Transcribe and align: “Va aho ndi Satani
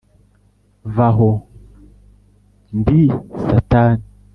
“Va 0.95 1.07
aho 1.11 1.29
ndi 2.77 3.01
Satani 3.45 4.03